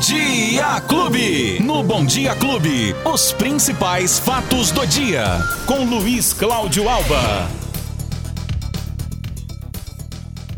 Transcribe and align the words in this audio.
Dia 0.00 0.80
Clube. 0.88 1.60
No 1.60 1.82
Bom 1.82 2.06
Dia 2.06 2.34
Clube, 2.34 2.96
os 3.04 3.34
principais 3.34 4.18
fatos 4.18 4.70
do 4.70 4.86
dia. 4.86 5.26
Com 5.66 5.84
Luiz 5.84 6.32
Cláudio 6.32 6.88
Alba. 6.88 7.50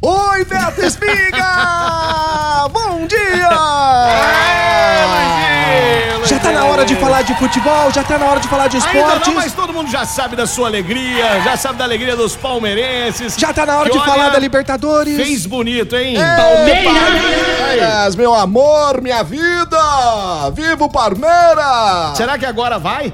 Oi, 0.00 0.44
Beto 0.44 0.82
Espiga! 0.82 2.68
Bom 2.72 3.04
dia! 3.08 3.48
Tá 3.48 5.06
na 5.08 6.11
hora 6.82 6.86
de 6.86 6.96
falar 6.96 7.22
de 7.22 7.34
futebol, 7.34 7.92
já 7.92 8.02
tá 8.02 8.18
na 8.18 8.26
hora 8.26 8.40
de 8.40 8.48
falar 8.48 8.66
de 8.66 8.76
Ainda 8.76 8.88
esportes. 8.90 9.28
não, 9.28 9.34
mas 9.34 9.52
todo 9.52 9.72
mundo 9.72 9.88
já 9.88 10.04
sabe 10.04 10.34
da 10.34 10.46
sua 10.48 10.66
alegria, 10.66 11.40
já 11.42 11.56
sabe 11.56 11.78
da 11.78 11.84
alegria 11.84 12.16
dos 12.16 12.34
palmeirenses. 12.34 13.36
Já 13.38 13.52
tá 13.52 13.64
na 13.64 13.76
hora 13.78 13.88
Que 13.88 13.92
de 13.92 13.98
olha, 13.98 14.10
falar 14.12 14.28
da 14.30 14.38
Libertadores. 14.38 15.14
Fez 15.16 15.46
bonito, 15.46 15.94
hein? 15.94 16.16
Palmeiras, 16.36 18.16
meu 18.16 18.34
amor, 18.34 19.00
minha 19.00 19.22
vida! 19.22 20.50
Viva 20.54 20.84
o 20.84 20.90
Palmeiras! 20.90 22.16
Será 22.16 22.36
que 22.36 22.46
agora 22.46 22.80
vai? 22.80 23.12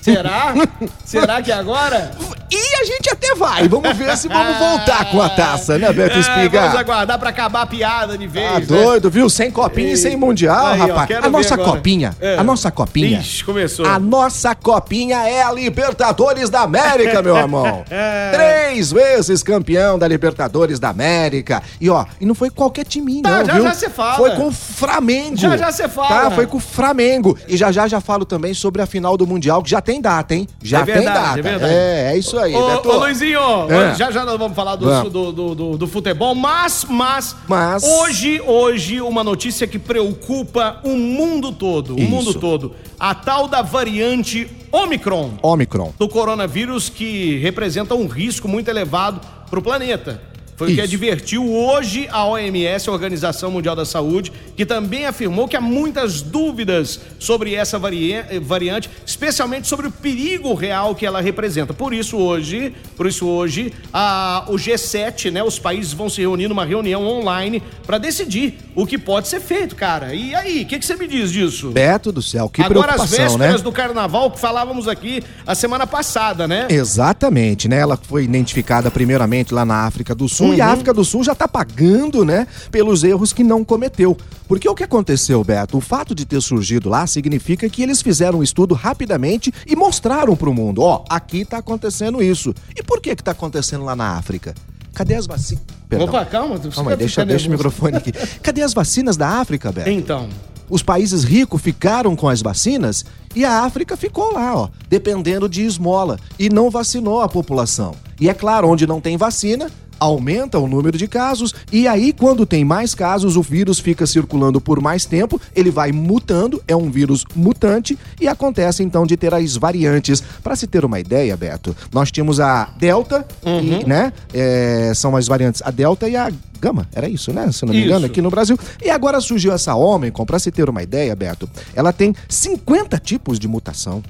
Será? 0.00 0.54
Será 1.04 1.42
que 1.42 1.50
agora? 1.50 2.12
E 2.50 2.76
a 2.80 2.84
gente 2.84 3.10
até 3.10 3.34
vai. 3.34 3.66
Vamos 3.68 3.96
ver 3.96 4.16
se 4.16 4.28
vamos 4.28 4.56
voltar 4.58 5.10
com 5.10 5.20
a 5.20 5.28
taça, 5.28 5.78
né, 5.78 5.92
Beto 5.92 6.16
É, 6.18 6.22
vamos 6.22 6.26
Espiga? 6.28 6.78
aguardar 6.78 7.18
pra 7.18 7.30
acabar 7.30 7.62
a 7.62 7.66
piada 7.66 8.16
de 8.18 8.26
vez. 8.26 8.48
Tá 8.52 8.60
né? 8.60 8.66
doido, 8.66 9.10
viu? 9.10 9.28
Sem 9.28 9.50
copinha 9.50 9.92
e 9.92 9.96
sem 9.96 10.16
mundial, 10.16 10.66
Aí, 10.66 10.80
ó, 10.80 10.86
rapaz. 10.86 11.06
quero 11.08 11.26
a 11.26 11.30
nossa 11.30 11.54
agora. 11.54 11.70
copinha, 11.72 12.14
É. 12.20 12.36
a 12.36 12.44
nossa 12.44 12.70
copinha. 12.70 13.20
Ixi, 13.20 13.44
começou. 13.44 13.86
A 13.86 13.98
nossa 13.98 14.54
copinha 14.54 15.18
é 15.28 15.42
a 15.42 15.50
Libertadores 15.52 16.50
da 16.50 16.60
América, 16.60 17.22
meu 17.22 17.36
irmão. 17.36 17.84
É. 17.90 18.30
Três 18.32 18.92
vezes 18.92 19.42
campeão 19.42 19.98
da 19.98 20.06
Libertadores 20.06 20.78
da 20.78 20.90
América. 20.90 21.62
E 21.80 21.88
ó, 21.90 22.04
e 22.20 22.26
não 22.26 22.34
foi 22.34 22.50
qualquer 22.50 22.84
timinho, 22.84 23.22
Tá, 23.22 23.38
não, 23.38 23.44
já 23.46 23.52
viu? 23.54 23.62
já 23.64 23.74
cê 23.74 23.88
fala. 23.90 24.16
Foi 24.16 24.30
com 24.32 24.48
o 24.48 24.52
Flamengo. 24.52 25.36
Já 25.36 25.56
já 25.56 25.72
cê 25.72 25.88
fala. 25.88 26.08
Tá, 26.08 26.30
foi 26.30 26.46
com 26.46 26.56
o 26.58 26.60
Flamengo. 26.60 27.36
E 27.48 27.56
já 27.56 27.72
já 27.72 27.88
já 27.88 28.00
falo 28.00 28.24
também 28.24 28.54
sobre 28.54 28.82
a 28.82 28.86
final 28.86 29.16
do 29.16 29.26
Mundial, 29.26 29.62
que 29.62 29.70
já 29.70 29.80
tem 29.80 30.00
data, 30.00 30.34
hein? 30.34 30.46
Já 30.62 30.80
É 30.80 30.84
tem 30.84 30.94
verdade, 30.94 31.18
data. 31.18 31.38
é 31.38 31.42
verdade. 31.42 31.72
É, 31.74 32.12
é 32.12 32.16
isso 32.18 32.33
aí, 32.38 32.54
Ô, 32.54 32.66
Beto. 32.68 32.88
ô 32.90 32.98
Luizinho, 32.98 33.40
É. 33.70 33.94
já 33.94 34.10
já 34.10 34.24
nós 34.24 34.38
vamos 34.38 34.54
falar 34.56 34.76
do, 34.76 34.86
Vamos. 34.86 35.12
do, 35.12 35.32
do, 35.32 35.54
do- 35.54 35.78
do 35.78 35.86
futebol, 35.86 36.34
mas, 36.34 36.84
mas, 36.88 37.36
Mas- 37.48 37.82
hoje, 37.84 38.40
hoje, 38.46 39.00
uma 39.00 39.22
notícia 39.24 39.66
que 39.66 39.78
preocupa 39.78 40.80
o 40.84 40.90
mundo 40.96 41.52
todo, 41.52 41.94
o 41.94 41.98
Isso. 41.98 42.10
mundo 42.10 42.34
todo. 42.34 42.74
A 42.98 43.14
tal 43.14 43.48
da 43.48 43.62
variante 43.62 44.48
Omicron 44.72 45.32
Omicron. 45.42 45.92
do 45.98 46.08
coronavírus 46.08 46.88
que 46.88 47.38
representa 47.38 47.94
um 47.94 48.06
risco 48.06 48.48
muito 48.48 48.68
elevado 48.68 49.20
para 49.50 49.58
o 49.58 49.62
planeta. 49.62 50.20
Foi 50.56 50.68
o 50.68 50.70
que 50.70 50.74
Isso. 50.80 50.84
advertiu 50.84 51.52
hoje 51.52 52.06
a 52.12 52.24
OMS, 52.26 52.88
a 52.88 52.92
Organização 52.92 53.50
Mundial 53.50 53.74
da 53.74 53.84
Saúde, 53.84 54.30
que 54.56 54.64
também 54.64 55.04
afirmou 55.04 55.48
que 55.48 55.56
há 55.56 55.60
muitas 55.60 56.22
dúvidas 56.22 57.00
sobre 57.18 57.54
essa 57.56 57.76
varia- 57.76 58.26
variante, 58.40 58.88
especialmente 59.04 59.66
sobre 59.66 59.88
o 59.88 59.90
perigo 59.90 60.54
real 60.54 60.94
que 60.94 61.04
ela 61.04 61.20
representa. 61.20 61.74
Por 61.74 61.92
isso 61.92 62.16
hoje, 62.16 62.72
por 62.96 63.06
isso 63.06 63.26
hoje, 63.26 63.72
a- 63.92 64.44
o 64.48 64.54
G7, 64.54 65.30
né, 65.32 65.42
os 65.42 65.58
países 65.58 65.92
vão 65.92 66.08
se 66.08 66.20
reunir 66.20 66.46
numa 66.46 66.64
reunião 66.64 67.04
online 67.04 67.60
para 67.84 67.98
decidir 67.98 68.54
o 68.74 68.86
que 68.86 68.98
pode 68.98 69.28
ser 69.28 69.40
feito, 69.40 69.76
cara. 69.76 70.14
E 70.14 70.34
aí, 70.34 70.62
o 70.62 70.66
que, 70.66 70.78
que 70.78 70.84
você 70.84 70.96
me 70.96 71.06
diz 71.06 71.30
disso? 71.30 71.70
Beto 71.70 72.10
do 72.10 72.20
céu, 72.20 72.48
que 72.48 72.60
Agora 72.62 72.92
as 72.92 72.96
preocupação, 72.96 73.38
né? 73.38 73.46
vésperas 73.46 73.62
do 73.62 73.72
carnaval 73.72 74.30
que 74.30 74.40
falávamos 74.40 74.88
aqui 74.88 75.22
a 75.46 75.54
semana 75.54 75.86
passada, 75.86 76.48
né? 76.48 76.66
Exatamente, 76.70 77.68
né? 77.68 77.78
Ela 77.78 77.96
foi 77.96 78.24
identificada 78.24 78.90
primeiramente 78.90 79.54
lá 79.54 79.64
na 79.64 79.86
África 79.86 80.14
do 80.14 80.28
Sul 80.28 80.54
e 80.54 80.60
a 80.60 80.68
África 80.68 80.92
do 80.92 81.04
Sul 81.04 81.22
já 81.22 81.34
tá 81.34 81.46
pagando, 81.46 82.24
né, 82.24 82.46
pelos 82.70 83.04
erros 83.04 83.32
que 83.32 83.44
não 83.44 83.64
cometeu. 83.64 84.16
Porque 84.48 84.68
o 84.68 84.74
que 84.74 84.84
aconteceu, 84.84 85.42
Beto? 85.42 85.78
O 85.78 85.80
fato 85.80 86.14
de 86.14 86.24
ter 86.26 86.40
surgido 86.40 86.88
lá 86.88 87.06
significa 87.06 87.68
que 87.68 87.82
eles 87.82 88.02
fizeram 88.02 88.40
um 88.40 88.42
estudo 88.42 88.74
rapidamente 88.74 89.52
e 89.66 89.74
mostraram 89.74 90.36
pro 90.36 90.52
mundo, 90.52 90.82
ó, 90.82 91.04
aqui 91.08 91.44
tá 91.44 91.58
acontecendo 91.58 92.22
isso. 92.22 92.54
E 92.76 92.82
por 92.82 93.00
que 93.00 93.16
que 93.16 93.22
tá 93.22 93.30
acontecendo 93.30 93.84
lá 93.84 93.96
na 93.96 94.16
África? 94.16 94.54
Cadê 94.94 95.14
as 95.14 95.26
vacinas? 95.26 95.64
Opa, 96.00 96.24
calma. 96.24 96.56
você 96.56 96.70
Calma 96.70 96.92
aí, 96.92 96.96
deixa, 96.96 97.24
deixa 97.24 97.48
o 97.48 97.50
microfone 97.50 97.96
aqui. 97.96 98.12
Cadê 98.42 98.62
as 98.62 98.72
vacinas 98.72 99.16
da 99.16 99.28
África, 99.28 99.70
Beto? 99.70 99.90
Então, 99.90 100.28
Os 100.68 100.82
países 100.82 101.24
ricos 101.24 101.60
ficaram 101.60 102.16
com 102.16 102.28
as 102.28 102.40
vacinas 102.40 103.04
e 103.34 103.44
a 103.44 103.64
África 103.64 103.96
ficou 103.96 104.32
lá, 104.32 104.56
ó, 104.56 104.68
dependendo 104.88 105.48
de 105.48 105.62
esmola 105.62 106.18
e 106.38 106.48
não 106.48 106.70
vacinou 106.70 107.20
a 107.20 107.28
população. 107.28 107.94
E 108.20 108.28
é 108.28 108.34
claro, 108.34 108.68
onde 108.68 108.86
não 108.86 109.00
tem 109.00 109.16
vacina, 109.16 109.70
aumenta 110.04 110.58
o 110.58 110.68
número 110.68 110.98
de 110.98 111.08
casos 111.08 111.54
e 111.72 111.88
aí 111.88 112.12
quando 112.12 112.44
tem 112.44 112.64
mais 112.64 112.94
casos, 112.94 113.36
o 113.36 113.42
vírus 113.42 113.78
fica 113.78 114.06
circulando 114.06 114.60
por 114.60 114.80
mais 114.80 115.04
tempo, 115.04 115.40
ele 115.54 115.70
vai 115.70 115.92
mutando, 115.92 116.62
é 116.68 116.76
um 116.76 116.90
vírus 116.90 117.24
mutante 117.34 117.98
e 118.20 118.28
acontece 118.28 118.82
então 118.82 119.06
de 119.06 119.16
ter 119.16 119.32
as 119.32 119.56
variantes. 119.56 120.22
Para 120.42 120.56
se 120.56 120.66
ter 120.66 120.84
uma 120.84 121.00
ideia, 121.00 121.36
Beto, 121.36 121.74
nós 121.92 122.10
tínhamos 122.10 122.38
a 122.38 122.70
Delta, 122.78 123.26
e, 123.44 123.86
né, 123.86 124.12
é, 124.32 124.92
são 124.94 125.16
as 125.16 125.26
variantes 125.26 125.62
a 125.64 125.70
Delta 125.70 126.08
e 126.08 126.16
a 126.16 126.30
Gama, 126.60 126.88
era 126.94 127.08
isso, 127.08 127.30
né? 127.30 127.52
Se 127.52 127.66
não 127.66 127.74
me 127.74 127.84
engano, 127.84 127.98
Isso. 127.98 128.06
aqui 128.06 128.22
no 128.22 128.30
Brasil. 128.30 128.58
E 128.82 128.88
agora 128.88 129.20
surgiu 129.20 129.52
essa 129.52 129.74
Ômicron, 129.74 130.24
pra 130.24 130.38
se 130.38 130.50
ter 130.50 130.70
uma 130.70 130.82
ideia, 130.82 131.14
Beto, 131.14 131.46
ela 131.74 131.92
tem 131.92 132.14
50 132.26 132.98
tipos 132.98 133.38
de 133.38 133.46
mutação. 133.46 134.02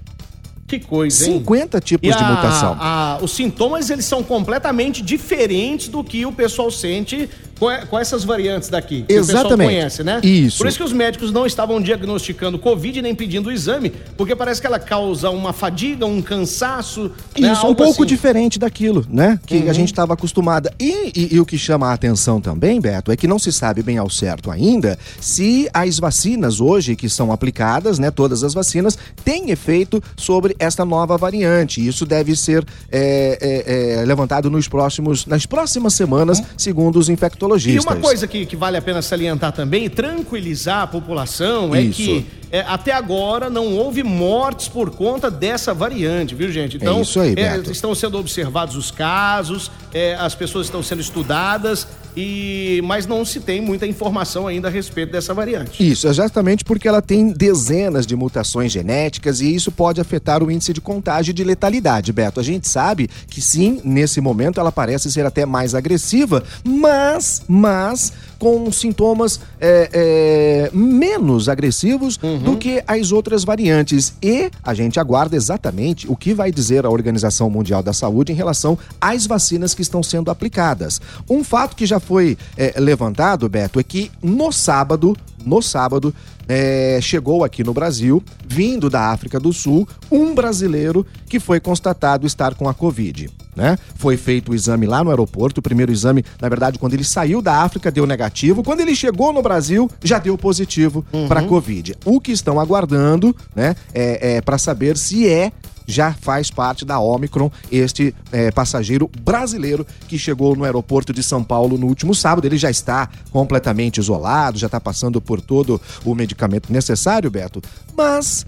Que 0.78 0.86
coisa, 0.86 1.26
hein? 1.26 1.38
50 1.38 1.80
tipos 1.80 2.08
de 2.16 2.22
mutação. 2.24 2.76
a- 2.80 3.18
os 3.22 3.32
sintomas, 3.32 3.90
eles 3.90 4.04
são 4.04 4.22
completamente 4.22 5.02
diferentes 5.02 5.88
do 5.88 6.02
que 6.04 6.24
o 6.26 6.32
pessoal 6.32 6.70
sente 6.70 7.28
com, 7.58 7.70
e- 7.70 7.86
com 7.86 7.98
essas 7.98 8.24
variantes 8.24 8.68
daqui. 8.68 9.02
Que 9.08 9.14
o 9.14 9.18
Exatamente. 9.18 9.68
conhece, 9.68 10.02
né? 10.04 10.20
Isso. 10.22 10.58
Por 10.58 10.66
isso 10.66 10.78
que 10.78 10.84
os 10.84 10.92
médicos 10.92 11.32
não 11.32 11.46
estavam 11.46 11.80
diagnosticando 11.80 12.58
Covid 12.58 13.00
nem 13.02 13.14
pedindo 13.14 13.48
o 13.48 13.52
exame, 13.52 13.90
porque 14.16 14.34
parece 14.36 14.60
que 14.60 14.66
ela 14.66 14.78
causa 14.78 15.30
uma 15.30 15.52
fadiga, 15.52 16.06
um 16.06 16.20
cansaço. 16.22 17.10
né? 17.38 17.52
Isso, 17.52 17.62
um 17.64 17.68
Algo 17.68 17.74
pouco 17.76 18.02
assim. 18.02 18.06
diferente 18.14 18.58
daquilo, 18.58 19.04
né? 19.08 19.38
Que 19.46 19.56
Uhum. 19.58 19.70
a 19.70 19.72
gente 19.72 19.88
estava 19.92 20.14
acostumada. 20.14 20.72
E, 20.78 21.12
e- 21.14 21.34
e 21.34 21.40
o 21.40 21.46
que 21.46 21.58
chama 21.58 21.88
a 21.88 21.92
atenção 21.92 22.40
também, 22.40 22.80
Beto, 22.80 23.10
é 23.10 23.16
que 23.16 23.26
não 23.26 23.38
se 23.38 23.52
sabe 23.52 23.82
bem 23.82 23.98
ao 23.98 24.08
certo 24.10 24.50
ainda 24.50 24.98
se 25.20 25.68
as 25.72 25.98
vacinas 25.98 26.60
hoje 26.60 26.94
que 26.96 27.08
são 27.08 27.32
aplicadas, 27.32 27.98
né? 27.98 28.10
Todas 28.10 28.42
as 28.44 28.54
vacinas, 28.54 28.96
têm 29.24 29.50
efeito 29.50 30.02
sobre 30.16 30.54
esta 30.58 30.84
nova 30.84 31.16
variante. 31.16 31.84
Isso 31.86 32.04
deve 32.06 32.36
ser 32.36 32.64
é, 32.90 33.38
é, 33.40 34.00
é, 34.00 34.04
levantado 34.04 34.50
nos 34.50 34.68
próximos, 34.68 35.26
nas 35.26 35.46
próximas 35.46 35.94
semanas, 35.94 36.42
segundo 36.56 36.98
os 36.98 37.08
E 37.08 37.16
infectologistas. 37.44 37.84
uma 37.84 38.00
coisa 38.00 38.26
que, 38.26 38.46
que 38.46 38.56
vale 38.56 38.76
a 38.76 38.82
pena 38.82 39.02
salientar 39.02 39.52
também 39.52 39.84
e 39.84 39.88
tranquilizar 39.88 40.82
a 40.82 40.86
população 40.86 41.74
é 41.74 41.80
Isso. 41.82 41.96
que 41.96 42.26
é, 42.50 42.60
até 42.60 42.92
agora 42.92 43.50
não 43.50 43.74
houve 43.74 44.02
mortes 44.02 44.68
por 44.68 44.90
conta 44.90 45.30
dessa 45.30 45.74
variante, 45.74 46.34
viu, 46.34 46.52
gente? 46.52 46.76
Então, 46.76 46.98
É 46.98 47.00
isso 47.02 47.20
aí, 47.20 47.32
é, 47.32 47.56
Beto. 47.56 47.72
estão 47.72 47.94
sendo 47.94 48.16
observados 48.16 48.76
os 48.76 48.90
casos, 48.90 49.70
é, 49.92 50.14
as 50.14 50.34
pessoas 50.34 50.66
estão 50.66 50.82
sendo 50.82 51.00
estudadas, 51.00 51.88
e 52.16 52.80
mas 52.84 53.06
não 53.06 53.24
se 53.24 53.40
tem 53.40 53.60
muita 53.60 53.86
informação 53.86 54.46
ainda 54.46 54.68
a 54.68 54.70
respeito 54.70 55.12
dessa 55.12 55.34
variante. 55.34 55.90
Isso, 55.90 56.06
exatamente 56.06 56.64
porque 56.64 56.88
ela 56.88 57.02
tem 57.02 57.32
dezenas 57.32 58.06
de 58.06 58.16
mutações 58.16 58.72
genéticas 58.72 59.40
e 59.40 59.54
isso 59.54 59.72
pode 59.72 60.00
afetar 60.00 60.42
o 60.42 60.50
índice 60.50 60.72
de 60.72 60.80
contágio 60.80 61.30
e 61.30 61.34
de 61.34 61.44
letalidade, 61.44 62.12
Beto. 62.12 62.40
A 62.40 62.42
gente 62.42 62.68
sabe 62.68 63.08
que 63.28 63.40
sim, 63.40 63.80
nesse 63.84 64.20
momento 64.20 64.60
ela 64.60 64.72
parece 64.72 65.10
ser 65.10 65.26
até 65.26 65.44
mais 65.46 65.74
agressiva, 65.74 66.42
mas, 66.64 67.42
mas 67.48 68.12
com 68.38 68.70
sintomas 68.70 69.40
é, 69.60 69.88
é, 69.92 70.70
menos 70.76 71.48
agressivos 71.48 72.18
do 72.18 72.56
que 72.58 72.82
as 72.86 73.10
outras 73.10 73.42
variantes. 73.42 74.14
E 74.22 74.50
a 74.62 74.74
gente 74.74 75.00
aguarda 75.00 75.34
exatamente 75.34 76.10
o 76.10 76.14
que 76.14 76.34
vai 76.34 76.52
dizer 76.52 76.84
a 76.84 76.90
Organização 76.90 77.48
Mundial 77.48 77.82
da 77.82 77.92
Saúde 77.92 78.32
em 78.32 78.34
relação 78.34 78.78
às 79.00 79.26
vacinas 79.26 79.74
que 79.74 79.82
estão 79.82 80.02
sendo 80.02 80.30
aplicadas. 80.30 81.00
Um 81.28 81.42
fato 81.42 81.74
que 81.74 81.86
já 81.86 81.98
foi 82.04 82.36
é, 82.56 82.74
levantado, 82.78 83.48
Beto, 83.48 83.80
é 83.80 83.82
que 83.82 84.10
no 84.22 84.52
sábado, 84.52 85.16
no 85.44 85.60
sábado, 85.60 86.14
é, 86.48 86.98
chegou 87.00 87.42
aqui 87.42 87.64
no 87.64 87.72
Brasil, 87.72 88.22
vindo 88.46 88.90
da 88.90 89.10
África 89.10 89.40
do 89.40 89.52
Sul, 89.52 89.88
um 90.10 90.34
brasileiro 90.34 91.06
que 91.28 91.40
foi 91.40 91.58
constatado 91.58 92.26
estar 92.26 92.54
com 92.54 92.68
a 92.68 92.74
Covid. 92.74 93.30
Né? 93.56 93.78
Foi 93.94 94.16
feito 94.16 94.52
o 94.52 94.54
exame 94.54 94.86
lá 94.86 95.02
no 95.04 95.10
aeroporto. 95.10 95.60
O 95.60 95.62
primeiro 95.62 95.92
exame, 95.92 96.24
na 96.40 96.48
verdade, 96.48 96.78
quando 96.78 96.94
ele 96.94 97.04
saiu 97.04 97.40
da 97.40 97.62
África, 97.62 97.90
deu 97.90 98.06
negativo. 98.06 98.62
Quando 98.62 98.80
ele 98.80 98.94
chegou 98.94 99.32
no 99.32 99.42
Brasil, 99.42 99.90
já 100.02 100.18
deu 100.18 100.36
positivo 100.36 101.04
para 101.28 101.42
Covid. 101.44 101.94
O 102.04 102.20
que 102.20 102.32
estão 102.32 102.58
aguardando, 102.58 103.34
né, 103.54 103.76
é, 103.94 104.36
é 104.36 104.40
para 104.40 104.58
saber 104.58 104.96
se 104.96 105.28
é 105.28 105.52
já 105.86 106.12
faz 106.12 106.50
parte 106.50 106.84
da 106.84 106.98
Omicron, 106.98 107.50
este 107.70 108.14
é, 108.32 108.50
passageiro 108.50 109.10
brasileiro 109.22 109.86
que 110.08 110.18
chegou 110.18 110.56
no 110.56 110.64
aeroporto 110.64 111.12
de 111.12 111.22
São 111.22 111.42
Paulo 111.42 111.78
no 111.78 111.86
último 111.86 112.14
sábado. 112.14 112.46
Ele 112.46 112.56
já 112.56 112.70
está 112.70 113.08
completamente 113.30 113.98
isolado, 113.98 114.58
já 114.58 114.66
está 114.66 114.80
passando 114.80 115.20
por 115.20 115.40
todo 115.40 115.80
o 116.04 116.14
medicamento 116.14 116.72
necessário, 116.72 117.30
Beto. 117.30 117.62
Mas 117.96 118.46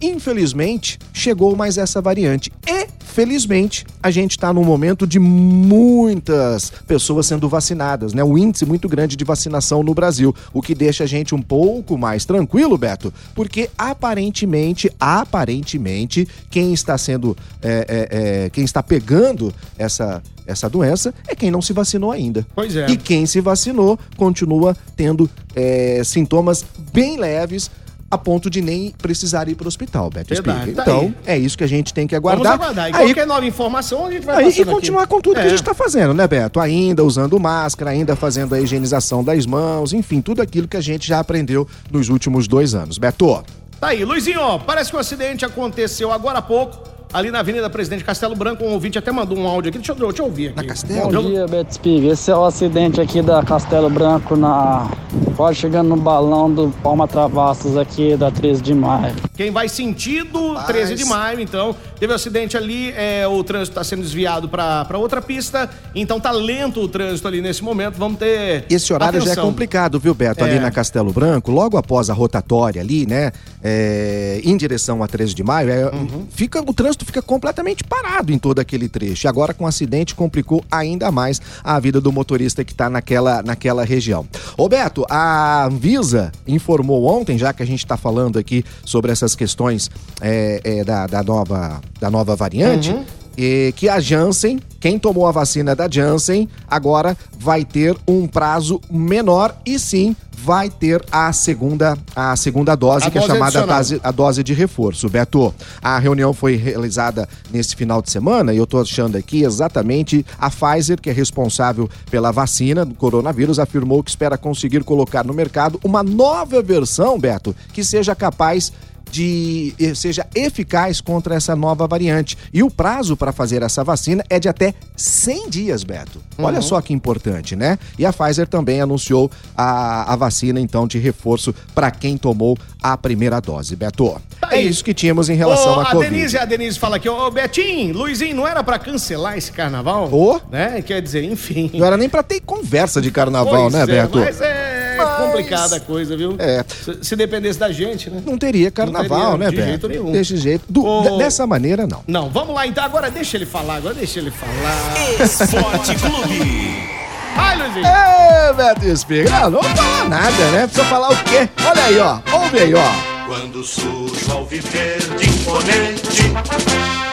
infelizmente, 0.00 0.98
chegou 1.12 1.56
mais 1.56 1.78
essa 1.78 2.00
variante. 2.00 2.52
E, 2.66 2.83
felizmente, 3.14 3.86
a 4.02 4.10
gente 4.10 4.32
está 4.32 4.52
num 4.52 4.64
momento 4.64 5.06
de 5.06 5.20
muitas 5.20 6.72
pessoas 6.84 7.26
sendo 7.26 7.48
vacinadas, 7.48 8.12
né? 8.12 8.24
Um 8.24 8.36
índice 8.36 8.66
muito 8.66 8.88
grande 8.88 9.14
de 9.14 9.24
vacinação 9.24 9.84
no 9.84 9.94
Brasil, 9.94 10.34
o 10.52 10.60
que 10.60 10.74
deixa 10.74 11.04
a 11.04 11.06
gente 11.06 11.32
um 11.32 11.40
pouco 11.40 11.96
mais 11.96 12.24
tranquilo, 12.24 12.76
Beto, 12.76 13.14
porque 13.32 13.70
aparentemente, 13.78 14.90
aparentemente, 14.98 16.26
quem 16.50 16.74
está 16.74 16.98
sendo, 16.98 17.36
é, 17.62 17.86
é, 17.88 18.08
é, 18.46 18.50
quem 18.50 18.64
está 18.64 18.82
pegando 18.82 19.54
essa 19.78 20.20
essa 20.46 20.68
doença 20.68 21.14
é 21.26 21.34
quem 21.34 21.50
não 21.50 21.62
se 21.62 21.72
vacinou 21.72 22.12
ainda. 22.12 22.46
Pois 22.54 22.76
é. 22.76 22.86
E 22.90 22.98
quem 22.98 23.24
se 23.24 23.40
vacinou 23.40 23.98
continua 24.14 24.76
tendo 24.94 25.30
é, 25.56 26.02
sintomas 26.04 26.62
bem 26.92 27.16
leves 27.16 27.70
a 28.14 28.18
ponto 28.18 28.48
de 28.48 28.60
nem 28.60 28.90
precisar 28.90 29.48
ir 29.48 29.54
para 29.54 29.64
o 29.64 29.68
hospital, 29.68 30.08
Beto 30.10 30.28
Verdade, 30.34 30.58
Espiga. 30.70 30.82
tá 30.84 30.90
Então, 30.90 31.14
é 31.26 31.36
isso 31.38 31.56
que 31.58 31.64
a 31.64 31.66
gente 31.66 31.92
tem 31.92 32.06
que 32.06 32.14
aguardar. 32.16 32.56
Vamos 32.58 32.62
aguardar. 32.78 32.90
E 32.90 32.94
Aí, 32.94 33.06
qualquer 33.08 33.26
nova 33.26 33.46
informação 33.46 34.06
a 34.06 34.10
gente 34.10 34.24
vai 34.24 34.36
aí, 34.36 34.42
e 34.42 34.46
passando 34.46 34.62
aqui. 34.62 34.74
continuar 34.74 35.06
com 35.06 35.20
tudo 35.20 35.34
que 35.34 35.40
É. 35.42 35.44
a 35.44 35.48
gente 35.48 35.60
está 35.60 35.74
fazendo, 35.74 36.14
né, 36.14 36.26
Beto? 36.26 36.58
Ainda 36.60 37.04
usando 37.04 37.38
máscara, 37.38 37.90
ainda 37.90 38.16
fazendo 38.16 38.54
a 38.54 38.60
higienização 38.60 39.22
das 39.22 39.44
mãos, 39.46 39.92
enfim, 39.92 40.20
tudo 40.20 40.40
aquilo 40.40 40.66
que 40.66 40.76
a 40.76 40.80
gente 40.80 41.06
já 41.06 41.18
aprendeu 41.20 41.68
nos 41.90 42.08
últimos 42.08 42.48
dois 42.48 42.74
anos. 42.74 42.98
Beto, 42.98 43.44
Tá 43.80 43.88
aí, 43.88 44.04
Luizinho, 44.04 44.40
ó, 44.40 44.58
parece 44.58 44.90
que 44.90 44.96
o 44.96 45.00
acidente 45.00 45.44
aconteceu 45.44 46.10
agora 46.12 46.38
há 46.38 46.42
pouco, 46.42 46.78
ali 47.12 47.30
na 47.30 47.40
Avenida 47.40 47.68
Presidente 47.68 48.02
Castelo 48.04 48.34
Branco. 48.34 48.64
Um 48.64 48.72
ouvinte 48.72 48.98
até 48.98 49.12
mandou 49.12 49.36
um 49.36 49.46
áudio 49.46 49.68
aqui. 49.68 49.78
Deixa 49.78 49.92
eu, 49.92 49.96
deixa 49.96 50.22
eu 50.22 50.26
ouvir 50.26 50.48
aqui. 50.48 50.56
Na 50.56 50.64
Castelo? 50.64 51.10
Bom 51.12 51.28
dia, 51.30 51.46
Beto 51.46 51.70
Espiga. 51.72 52.06
Esse 52.12 52.30
é 52.30 52.36
o 52.36 52.44
acidente 52.44 53.00
aqui 53.00 53.20
da 53.20 53.42
Castelo 53.42 53.90
Branco, 53.90 54.36
na 54.36 54.88
quase 55.34 55.58
chegando 55.58 55.88
no 55.88 55.96
balão 55.96 56.50
do 56.52 56.68
Palma 56.82 57.06
Travassos 57.08 57.76
aqui 57.76 58.16
da 58.16 58.30
13 58.30 58.62
de 58.62 58.74
maio. 58.74 59.14
Quem 59.36 59.50
vai 59.50 59.68
sentido 59.68 60.48
Rapaz. 60.54 60.66
13 60.68 60.94
de 60.94 61.04
maio, 61.04 61.40
então. 61.40 61.74
Teve 61.98 62.12
um 62.12 62.16
acidente 62.16 62.56
ali, 62.56 62.90
é, 62.96 63.26
o 63.26 63.42
trânsito 63.42 63.70
está 63.70 63.84
sendo 63.84 64.02
desviado 64.02 64.48
para 64.48 64.86
outra 64.98 65.22
pista, 65.22 65.70
então 65.94 66.20
tá 66.20 66.30
lento 66.30 66.80
o 66.80 66.88
trânsito 66.88 67.26
ali 67.26 67.40
nesse 67.40 67.62
momento. 67.64 67.94
Vamos 67.96 68.18
ter. 68.18 68.64
esse 68.68 68.92
horário 68.92 69.20
já 69.20 69.28
é 69.28 69.32
atenção. 69.32 69.46
complicado, 69.46 69.98
viu, 69.98 70.12
Beto? 70.14 70.44
Ali 70.44 70.56
É. 70.56 70.60
na 70.60 70.70
Castelo 70.70 71.12
Branco, 71.12 71.50
logo 71.50 71.76
após 71.78 72.10
a 72.10 72.14
rotatória 72.14 72.80
ali, 72.82 73.06
né, 73.06 73.32
é, 73.62 74.40
em 74.44 74.56
direção 74.56 75.02
a 75.02 75.08
13 75.08 75.34
de 75.34 75.42
maio, 75.42 75.70
é, 75.70 75.86
Uhum. 75.86 76.26
fica, 76.30 76.60
o 76.60 76.74
trânsito 76.74 77.04
fica 77.04 77.22
completamente 77.22 77.82
parado 77.84 78.32
em 78.32 78.38
todo 78.38 78.58
aquele 78.58 78.88
trecho. 78.88 79.26
E 79.26 79.28
agora 79.28 79.54
com 79.54 79.64
o 79.64 79.66
acidente 79.66 80.14
complicou 80.14 80.62
ainda 80.70 81.10
mais 81.10 81.40
a 81.62 81.78
vida 81.80 82.00
do 82.00 82.12
motorista 82.12 82.64
que 82.64 82.72
está 82.72 82.90
naquela, 82.90 83.42
naquela 83.42 83.84
região. 83.84 84.26
Ô 84.58 84.68
Beto, 84.68 85.06
a 85.24 85.64
Anvisa 85.66 86.30
informou 86.46 87.04
ontem, 87.04 87.38
já 87.38 87.52
que 87.52 87.62
a 87.62 87.66
gente 87.66 87.78
está 87.78 87.96
falando 87.96 88.38
aqui 88.38 88.62
sobre 88.84 89.10
essas 89.10 89.34
questões 89.34 89.90
é, 90.20 90.60
é, 90.62 90.84
da, 90.84 91.06
da 91.06 91.22
nova, 91.22 91.80
da 91.98 92.10
nova 92.10 92.36
variante, 92.36 92.90
Uhum. 92.90 93.04
E 93.36 93.72
que 93.76 93.88
a 93.88 94.00
Janssen, 94.00 94.60
quem 94.80 94.98
tomou 94.98 95.26
a 95.26 95.32
vacina 95.32 95.74
da 95.74 95.88
Janssen, 95.90 96.48
agora 96.68 97.16
vai 97.38 97.64
ter 97.64 97.96
um 98.06 98.26
prazo 98.26 98.80
menor 98.90 99.56
e 99.64 99.78
sim 99.78 100.14
vai 100.44 100.68
ter 100.68 101.02
a 101.10 101.32
segunda, 101.32 101.96
a 102.14 102.36
segunda 102.36 102.74
dose, 102.74 103.06
A 103.06 103.10
que 103.10 103.16
é 103.16 103.20
dose 103.20 103.32
chamada 103.32 103.58
adicional. 103.58 103.78
dose, 103.78 104.00
a 104.02 104.10
dose 104.10 104.42
de 104.42 104.52
reforço. 104.52 105.08
Beto, 105.08 105.54
a 105.80 105.98
reunião 105.98 106.34
foi 106.34 106.56
realizada 106.56 107.26
nesse 107.50 107.74
final 107.74 108.02
de 108.02 108.10
semana 108.10 108.52
e 108.52 108.58
eu 108.58 108.66
tô 108.66 108.78
achando 108.78 109.16
aqui 109.16 109.42
exatamente 109.42 110.24
a 110.38 110.50
Pfizer, 110.50 111.00
que 111.00 111.08
é 111.08 111.12
responsável 111.12 111.88
pela 112.10 112.30
vacina 112.30 112.84
do 112.84 112.94
coronavírus, 112.94 113.58
afirmou 113.58 114.02
que 114.02 114.10
espera 114.10 114.36
conseguir 114.36 114.84
colocar 114.84 115.24
no 115.24 115.32
mercado 115.32 115.80
uma 115.82 116.02
nova 116.02 116.60
versão, 116.60 117.18
Beto, 117.18 117.56
que 117.72 117.82
seja 117.82 118.14
capaz 118.14 118.70
de 119.14 119.72
eh, 119.78 119.94
seja 119.94 120.26
eficaz 120.34 121.00
contra 121.00 121.36
essa 121.36 121.54
nova 121.54 121.86
variante. 121.86 122.36
E 122.52 122.64
o 122.64 122.70
prazo 122.70 123.16
para 123.16 123.30
fazer 123.30 123.62
essa 123.62 123.84
vacina 123.84 124.24
é 124.28 124.40
de 124.40 124.48
até 124.48 124.74
100 124.96 125.50
dias, 125.50 125.84
Beto. 125.84 126.20
Olha 126.36 126.60
só 126.60 126.80
que 126.80 126.92
importante, 126.92 127.54
né? 127.54 127.78
E 127.96 128.04
a 128.04 128.12
Pfizer 128.12 128.48
também 128.48 128.80
anunciou 128.80 129.30
a, 129.56 130.12
a 130.12 130.16
vacina, 130.16 130.58
então, 130.58 130.84
de 130.84 130.98
reforço 130.98 131.54
para 131.72 131.92
quem 131.92 132.16
tomou 132.18 132.58
a 132.82 132.98
primeira 132.98 133.40
dose, 133.40 133.76
Beto. 133.76 134.20
Tá 134.40 134.48
é 134.50 134.60
isso 134.60 134.84
que 134.84 134.92
tínhamos 134.92 135.30
em 135.30 135.34
relação 135.34 135.76
Ô, 135.76 135.80
à 135.80 135.82
a 135.84 135.90
Covid. 135.92 136.10
Denise, 136.10 136.36
a 136.36 136.44
Denise 136.44 136.78
fala 136.78 136.96
aqui, 136.96 137.08
ô 137.08 137.30
Betinho, 137.30 137.96
Luizinho, 137.96 138.34
não 138.34 138.48
era 138.48 138.64
pra 138.64 138.80
cancelar 138.80 139.38
esse 139.38 139.52
carnaval? 139.52 140.12
Ô. 140.12 140.40
Né? 140.50 140.82
Quer 140.82 141.00
dizer, 141.00 141.22
enfim. 141.22 141.70
Não 141.72 141.86
era 141.86 141.96
nem 141.96 142.08
para 142.08 142.24
ter 142.24 142.40
conversa 142.40 143.00
de 143.00 143.12
carnaval, 143.12 143.70
Pois 143.70 143.72
né, 143.72 143.82
é, 143.82 143.86
Beto? 143.86 144.18
Mas 144.18 144.40
é 144.40 144.63
Mas- 145.04 145.26
complicada 145.26 145.76
a 145.76 145.80
coisa, 145.80 146.16
viu? 146.16 146.36
É. 146.38 146.64
Se, 146.84 146.98
se 147.02 147.16
dependesse 147.16 147.58
da 147.58 147.70
gente, 147.70 148.10
né? 148.10 148.22
Não 148.24 148.36
teria 148.38 148.70
carnaval, 148.70 149.32
Não 149.36 149.38
teria, 149.38 149.38
né, 149.38 149.50
de 149.50 149.56
Beto? 149.56 149.68
jeito 149.68 149.88
nenhum. 149.88 150.12
Desse 150.12 150.36
jeito. 150.36 150.64
Do- 150.68 151.02
de- 151.02 151.18
Dessa 151.18 151.46
maneira, 151.46 151.86
não. 151.86 152.02
Não, 152.06 152.28
vamos 152.30 152.54
lá 152.54 152.66
então. 152.66 152.82
Agora 152.84 153.10
deixa 153.10 153.36
ele 153.36 153.46
falar, 153.46 153.76
agora 153.76 153.94
deixa 153.94 154.18
ele 154.18 154.30
falar. 154.30 154.94
Esporte 155.20 155.94
Clube. 155.96 156.94
Vai, 157.36 157.56
Luizinho. 157.58 157.86
É, 157.86 158.52
Beto 158.52 158.84
Espiga. 158.86 159.30
Não, 159.30 159.50
não 159.50 159.62
vou 159.62 159.70
falar 159.76 160.08
nada, 160.08 160.50
né? 160.52 160.66
Precisa 160.66 160.84
falar 160.86 161.10
o 161.10 161.16
quê? 161.24 161.48
Olha 161.68 161.84
aí, 161.84 161.98
ó. 161.98 162.18
Ouve 162.32 162.58
aí, 162.60 162.74
ó. 162.74 162.92
Quando 163.26 163.64
surge 163.64 164.30
ao 164.30 164.44
viver 164.44 164.98
de 165.18 165.28
imponente 165.30 166.22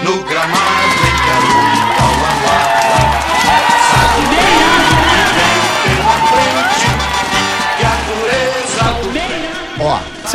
No 0.03 0.23
gramado 0.23 0.93
em 1.07 1.15
que 1.15 1.70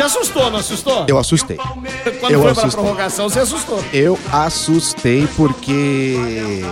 assustou, 0.07 0.49
não 0.49 0.59
assustou? 0.59 1.05
eu 1.07 1.17
assustei. 1.17 1.57
Quando 1.57 2.31
eu 2.31 2.41
foi 2.41 2.53
pra 2.53 2.63
assustei. 2.63 2.71
prorrogação, 2.71 3.29
você 3.29 3.39
assustou. 3.39 3.83
Eu 3.93 4.17
assustei 4.31 5.27
porque 5.35 6.63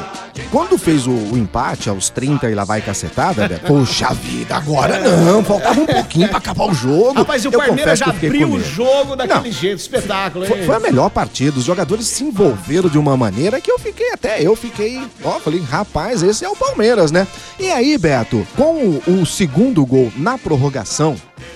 quando 0.52 0.78
fez 0.78 1.06
o, 1.08 1.12
o 1.12 1.38
empate 1.38 1.90
aos 1.90 2.10
30 2.10 2.50
e 2.50 2.56
lá 2.56 2.64
vai 2.64 2.82
cacetada, 2.82 3.48
né? 3.48 3.60
Poxa 3.68 4.14
vida, 4.14 4.56
agora 4.56 5.00
não, 5.00 5.44
faltava 5.44 5.80
um 5.80 5.86
pouquinho 5.86 6.28
pra 6.30 6.38
acabar 6.38 6.66
o 6.66 6.74
jogo. 6.74 7.14
Rapaz, 7.14 7.44
e 7.44 7.48
o 7.48 7.52
Eu 7.54 7.60
Palmeiras 7.60 8.00
já 8.00 8.08
abriu 8.08 8.50
o 8.50 8.62
jogo 8.62 9.16
daquele 9.16 9.40
Não. 9.40 9.52
jeito, 9.52 9.80
espetáculo, 9.80 10.46
hein? 10.46 10.50
Foi, 10.52 10.64
foi 10.64 10.76
a 10.76 10.80
melhor 10.80 11.10
partida. 11.10 11.58
Os 11.58 11.66
jogadores 11.66 12.08
se 12.08 12.24
envolveram 12.24 12.90
de 12.90 12.98
uma 12.98 13.16
maneira 13.18 13.60
que 13.62 13.72
eu 13.72 13.80
fiquei 13.80 14.12
até. 14.12 14.42
Eu 14.42 14.56
fiquei. 14.56 15.02
Ó, 15.24 15.40
falei, 15.40 15.62
rapaz, 15.62 16.24
esse 16.24 16.44
é 16.46 16.50
o 16.50 16.56
Palmeiras, 16.56 17.12
né? 17.12 17.28
E 17.60 17.70
aí, 17.70 17.98
Beto, 17.98 18.46
com 18.56 19.00
o, 19.08 19.22
o 19.22 19.26
segundo 19.26 19.86
gol 19.86 20.12
na 20.18 20.38
prorrogação, 20.38 21.16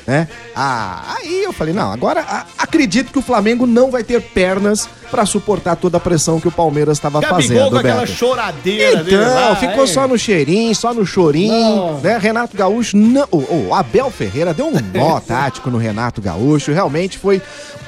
né? 0.10 0.28
Ah, 0.56 1.16
aí 1.16 1.44
eu 1.44 1.54
falei, 1.54 1.72
não, 1.72 1.92
agora 1.92 2.26
acredito 2.58 3.12
que 3.12 3.20
o 3.20 3.22
Flamengo 3.22 3.68
não 3.68 3.92
vai 3.92 4.04
ter 4.04 4.20
pernas 4.20 4.90
pra 5.10 5.26
suportar 5.26 5.76
toda 5.76 5.98
a 5.98 6.00
pressão 6.00 6.40
que 6.40 6.48
o 6.48 6.52
Palmeiras 6.52 6.98
estava 6.98 7.22
fazendo, 7.22 7.70
com 7.72 7.78
aquela 7.78 8.02
Beto. 8.02 8.12
choradeira 8.14 9.02
Então, 9.02 9.20
lá, 9.36 9.56
ficou 9.56 9.82
hein? 9.86 9.88
só 9.88 10.08
no 10.08 10.18
cheirinho, 10.18 10.76
só 10.76 10.94
no 10.94 11.06
chorinho, 11.06 11.52
Não. 11.54 12.00
né? 12.00 12.18
Renato 12.18 12.56
Gaúcho, 12.56 12.96
não, 12.98 13.28
o, 13.32 13.68
o 13.70 13.74
Abel 13.74 14.10
Ferreira 14.12 14.54
deu 14.54 14.68
um 14.68 14.72
nó 14.94 15.20
tático 15.22 15.70
no 15.70 15.78
Renato 15.78 16.22
Gaúcho, 16.22 16.72
realmente 16.72 17.18
foi 17.18 17.42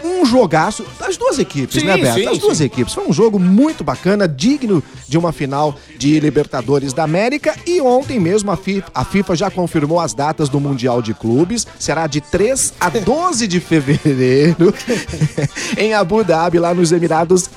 um 0.03 0.25
jogaço 0.25 0.83
das 0.99 1.15
duas 1.15 1.37
equipes, 1.37 1.79
Sim, 1.79 1.85
né, 1.85 1.95
Beto? 1.95 2.15
sim, 2.17 2.25
das 2.25 2.37
duas 2.39 2.57
sim. 2.57 2.63
equipes. 2.63 2.91
Foi 2.93 3.07
um 3.07 3.13
jogo 3.13 3.37
muito 3.37 3.83
bacana, 3.83 4.27
digno 4.27 4.83
de 5.07 5.15
uma 5.17 5.31
final 5.31 5.75
de 5.97 6.19
Libertadores 6.19 6.91
da 6.91 7.03
América 7.03 7.53
e 7.67 7.79
ontem 7.81 8.19
mesmo 8.19 8.49
a 8.49 8.57
FIFA, 8.57 8.87
a 8.95 9.05
FIFA 9.05 9.35
já 9.35 9.51
confirmou 9.51 9.99
as 9.99 10.13
datas 10.15 10.49
do 10.49 10.59
Mundial 10.59 11.01
de 11.03 11.13
Clubes, 11.13 11.67
será 11.77 12.07
de 12.07 12.19
3 12.19 12.73
a 12.79 12.89
12 12.89 13.47
de 13.47 13.59
fevereiro 13.61 14.73
em 15.77 15.93
Abu 15.93 16.23
Dhabi, 16.23 16.57
lá 16.57 16.73
nos 16.73 16.91
Emirados 16.91 17.10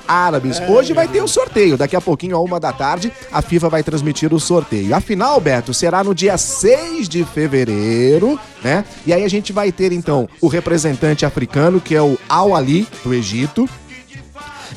Árabes. 0.07 0.59
Hoje 0.67 0.93
vai 0.93 1.07
ter 1.07 1.21
o 1.21 1.27
sorteio, 1.27 1.77
daqui 1.77 1.95
a 1.95 2.01
pouquinho, 2.01 2.35
a 2.35 2.39
uma 2.39 2.59
da 2.59 2.73
tarde, 2.73 3.11
a 3.31 3.41
FIFA 3.41 3.69
vai 3.69 3.83
transmitir 3.83 4.33
o 4.33 4.39
sorteio. 4.39 4.95
A 4.95 4.99
final, 4.99 5.39
Beto, 5.39 5.73
será 5.73 6.03
no 6.03 6.13
dia 6.13 6.37
6 6.37 7.07
de 7.07 7.23
fevereiro, 7.23 8.39
né? 8.63 8.83
E 9.05 9.13
aí 9.13 9.23
a 9.23 9.29
gente 9.29 9.53
vai 9.53 9.71
ter, 9.71 9.91
então, 9.91 10.27
o 10.41 10.47
representante 10.47 11.25
africano, 11.25 11.79
que 11.79 11.95
é 11.95 12.01
o 12.01 12.17
Al-Ali, 12.27 12.87
do 13.03 13.13
Egito, 13.13 13.69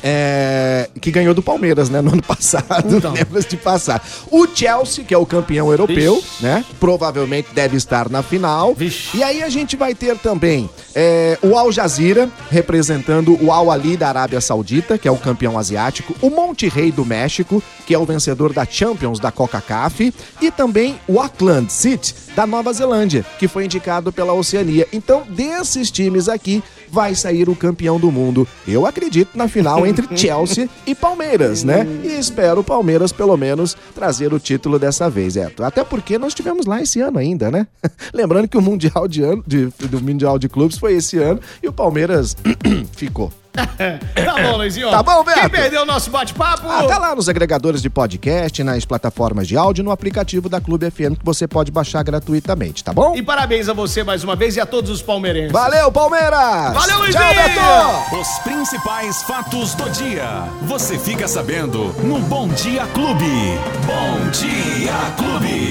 é, 0.03 0.89
que 1.01 1.11
ganhou 1.11 1.33
do 1.33 1.41
Palmeiras, 1.41 1.89
né, 1.89 2.01
no 2.01 2.13
ano 2.13 2.23
passado, 2.23 2.97
Então. 2.97 3.13
lembra 3.13 3.41
de 3.41 3.57
passar. 3.57 4.05
O 4.31 4.47
Chelsea, 4.47 5.03
que 5.03 5.13
é 5.13 5.17
o 5.17 5.25
campeão 5.25 5.69
europeu, 5.69 6.23
né, 6.39 6.63
provavelmente 6.79 7.49
deve 7.53 7.77
estar 7.77 8.09
na 8.09 8.21
final. 8.21 8.73
Vixe. 8.73 9.17
E 9.17 9.23
aí 9.23 9.43
a 9.43 9.49
gente 9.49 9.75
vai 9.75 9.93
ter 9.95 10.17
também 10.17 10.69
é, 10.95 11.37
o 11.41 11.57
Al 11.57 11.71
Jazeera, 11.71 12.29
representando 12.49 13.37
o 13.43 13.51
Al 13.51 13.71
Ali 13.71 13.97
da 13.97 14.09
Arábia 14.09 14.41
Saudita, 14.41 14.97
que 14.97 15.07
é 15.07 15.11
o 15.11 15.17
campeão 15.17 15.57
asiático, 15.57 16.15
o 16.21 16.29
Monte 16.29 16.67
Rei 16.67 16.91
do 16.91 17.05
México, 17.05 17.61
que 17.85 17.93
é 17.93 17.99
o 17.99 18.05
vencedor 18.05 18.53
da 18.53 18.65
Champions 18.65 19.19
da 19.19 19.31
CONCACAF, 19.31 20.13
e 20.41 20.51
também 20.51 20.99
o 21.07 21.19
Auckland 21.19 21.71
City 21.71 22.13
da 22.35 22.45
Nova 22.45 22.71
Zelândia, 22.71 23.25
que 23.37 23.47
foi 23.47 23.65
indicado 23.65 24.11
pela 24.11 24.33
Oceania. 24.33 24.87
Então, 24.93 25.23
desses 25.29 25.91
times 25.91 26.29
aqui, 26.29 26.63
vai 26.91 27.13
sair 27.15 27.49
o 27.49 27.55
campeão 27.55 27.99
do 27.99 28.11
mundo. 28.11 28.47
Eu 28.67 28.85
acredito 28.85 29.37
na 29.37 29.47
final 29.47 29.85
entre 29.85 30.07
Chelsea 30.17 30.69
e 30.85 30.93
Palmeiras, 30.95 31.63
né? 31.63 31.85
E 32.03 32.19
espero 32.19 32.61
o 32.61 32.63
Palmeiras, 32.63 33.11
pelo 33.11 33.35
menos, 33.37 33.75
trazer 33.95 34.33
o 34.33 34.39
título 34.39 34.79
dessa 34.79 35.09
vez, 35.09 35.37
é. 35.37 35.51
Até 35.59 35.83
porque 35.83 36.17
nós 36.17 36.33
tivemos 36.33 36.65
lá 36.65 36.81
esse 36.81 36.99
ano 37.01 37.17
ainda, 37.19 37.49
né? 37.51 37.67
Lembrando 38.13 38.47
que 38.47 38.57
o 38.57 38.61
Mundial 38.61 39.07
de 39.07 39.21
ano, 39.23 39.43
de- 39.45 39.67
do 39.87 40.01
Mundial 40.01 40.37
de 40.39 40.49
Clubes 40.49 40.77
foi 40.77 40.93
esse 40.93 41.17
ano 41.17 41.39
e 41.63 41.67
o 41.67 41.73
Palmeiras 41.73 42.35
ficou. 42.95 43.31
tá 44.25 44.43
bom, 44.43 44.57
Luizinho. 44.57 44.89
Tá 44.89 45.03
bom, 45.03 45.23
Beto? 45.23 45.39
Quem 45.39 45.49
perdeu 45.49 45.81
o 45.83 45.85
nosso 45.85 46.09
bate-papo? 46.09 46.67
Ah, 46.69 46.83
tá 46.85 46.97
lá 46.97 47.15
nos 47.15 47.29
agregadores 47.29 47.81
de 47.81 47.89
podcast, 47.89 48.63
nas 48.63 48.85
plataformas 48.85 49.47
de 49.47 49.57
áudio, 49.57 49.83
no 49.83 49.91
aplicativo 49.91 50.49
da 50.49 50.59
Clube 50.61 50.89
FM 50.89 51.17
que 51.19 51.25
você 51.25 51.47
pode 51.47 51.71
baixar 51.71 52.03
gratuitamente, 52.03 52.83
tá 52.83 52.93
bom? 52.93 53.15
E 53.15 53.21
parabéns 53.21 53.69
a 53.69 53.73
você 53.73 54.03
mais 54.03 54.23
uma 54.23 54.35
vez 54.35 54.55
e 54.55 54.61
a 54.61 54.65
todos 54.65 54.89
os 54.89 55.01
palmeirenses. 55.01 55.51
Valeu, 55.51 55.91
Palmeiras! 55.91 56.73
Valeu, 56.73 56.99
Luizinho! 56.99 57.23
Tchau, 57.23 57.33
Beto! 57.33 58.21
Os 58.21 58.39
principais 58.39 59.23
fatos 59.23 59.75
do 59.75 59.89
dia. 59.89 60.43
Você 60.63 60.97
fica 60.97 61.27
sabendo 61.27 61.93
no 62.03 62.19
Bom 62.19 62.47
Dia 62.49 62.85
Clube. 62.87 63.59
Bom 63.85 64.29
Dia 64.31 64.93
Clube. 65.17 65.67